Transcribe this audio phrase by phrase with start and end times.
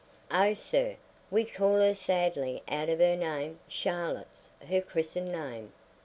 [0.31, 0.95] "Oh, sir,
[1.29, 3.59] we call her sadly out of her name.
[3.69, 5.73] Charlotte's her christened name.